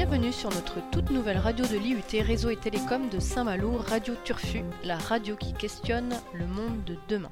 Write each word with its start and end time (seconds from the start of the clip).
bienvenue 0.00 0.32
sur 0.32 0.48
notre 0.48 0.80
toute 0.90 1.10
nouvelle 1.10 1.36
radio 1.36 1.62
de 1.66 1.76
l'IUT 1.76 2.22
Réseau 2.26 2.48
et 2.48 2.56
Télécom 2.56 3.10
de 3.10 3.20
Saint-Malo, 3.20 3.76
Radio 3.76 4.14
Turfu, 4.24 4.62
la 4.82 4.96
radio 4.96 5.36
qui 5.36 5.52
questionne 5.52 6.18
le 6.32 6.46
monde 6.46 6.82
de 6.84 6.96
demain. 7.06 7.30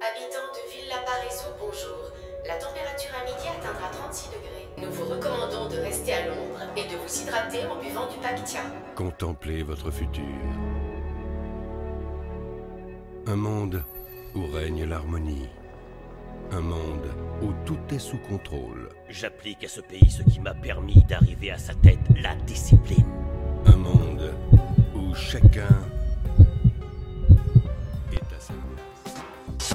Habitants 0.00 0.52
de 0.54 0.70
Villa-Parisou, 0.72 1.48
bonjour. 1.58 2.12
La 2.46 2.54
température 2.58 3.10
à 3.20 3.24
midi 3.24 3.48
atteindra 3.58 3.88
36 3.90 4.28
degrés. 4.28 4.68
Nous 4.86 4.92
vous 4.92 5.12
recommandons 5.12 5.68
de 5.68 5.80
rester 5.80 6.12
à 6.12 6.28
l'ombre 6.28 6.60
et 6.76 6.84
de 6.84 6.96
vous 6.96 7.22
hydrater 7.22 7.66
en 7.66 7.82
buvant 7.82 8.08
du 8.08 8.16
Pactia. 8.18 8.60
Contemplez 8.94 9.64
votre 9.64 9.90
futur. 9.90 10.22
Un 13.26 13.36
monde 13.36 13.82
où 14.36 14.46
règne 14.52 14.84
l'harmonie. 14.84 15.48
Un 16.52 16.60
monde 16.60 17.12
où 17.42 17.52
tout 17.64 17.78
est 17.90 17.98
sous 17.98 18.18
contrôle. 18.18 18.88
J'applique 19.08 19.64
à 19.64 19.68
ce 19.68 19.80
pays 19.80 20.10
ce 20.10 20.22
qui 20.22 20.40
m'a 20.40 20.54
permis 20.54 21.02
d'arriver 21.08 21.50
à 21.50 21.58
sa 21.58 21.74
tête, 21.74 21.98
la 22.22 22.34
discipline. 22.36 23.06
Un 23.66 23.76
monde 23.76 24.34
où 24.94 25.14
chacun 25.14 25.68
est 28.12 28.34
à 28.34 28.40
sa 28.40 28.54
place. 28.54 29.74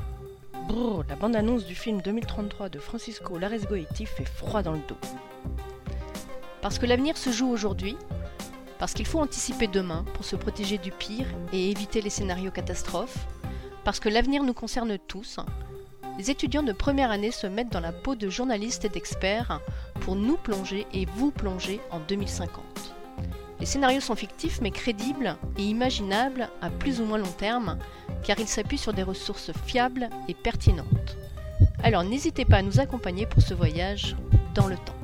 Brrr, 0.68 1.04
la 1.10 1.16
bande-annonce 1.16 1.66
du 1.66 1.76
film 1.76 2.02
2033 2.02 2.70
de 2.70 2.80
Francisco 2.80 3.38
Larresgoiti 3.38 4.06
fait 4.06 4.28
froid 4.28 4.62
dans 4.62 4.74
le 4.74 4.82
dos. 4.88 4.98
Parce 6.62 6.80
que 6.80 6.86
l'avenir 6.86 7.18
se 7.18 7.32
joue 7.32 7.50
aujourd'hui, 7.50 7.98
parce 8.78 8.94
qu'il 8.94 9.06
faut 9.06 9.20
anticiper 9.20 9.68
demain 9.68 10.06
pour 10.14 10.24
se 10.24 10.36
protéger 10.36 10.78
du 10.78 10.92
pire 10.92 11.28
et 11.52 11.72
éviter 11.72 12.02
les 12.02 12.10
scénarios 12.10 12.52
catastrophes, 12.52 13.28
parce 13.84 14.00
que 14.00 14.10
l'avenir 14.10 14.44
nous 14.44 14.54
concerne 14.54 14.98
tous, 14.98 15.40
les 16.20 16.30
étudiants 16.30 16.64
de 16.64 16.74
première 16.74 17.12
année 17.12 17.32
se 17.32 17.48
mettent 17.48 17.72
dans 17.72 17.80
la 17.80 17.94
peau 17.94 18.14
de 18.14 18.30
journalistes 18.30 18.84
et 18.84 18.90
d'experts 18.90 19.62
pour 20.02 20.18
nous 20.18 20.36
plonger 20.36 20.86
et 20.94 21.06
vous 21.16 21.32
plonger 21.32 21.80
en 21.92 22.00
2050. 22.02 22.62
Les 23.62 23.66
scénarios 23.66 24.02
sont 24.02 24.18
fictifs 24.18 24.60
mais 24.62 24.72
crédibles 24.72 25.38
et 25.58 25.64
imaginables 25.64 26.50
à 26.62 26.70
plus 26.70 27.00
ou 27.00 27.06
moins 27.06 27.20
long 27.20 27.32
terme 27.38 27.78
car 28.22 28.38
ils 28.38 28.50
s'appuient 28.50 28.78
sur 28.78 28.92
des 28.92 29.04
ressources 29.04 29.54
fiables 29.66 30.10
et 30.28 30.34
pertinentes. 30.34 31.16
Alors 31.84 32.04
n'hésitez 32.04 32.44
pas 32.44 32.58
à 32.58 32.64
nous 32.64 32.82
accompagner 32.82 33.26
pour 33.26 33.42
ce 33.42 33.54
voyage 33.54 34.18
dans 34.56 34.68
le 34.68 34.76
temps. 34.76 34.99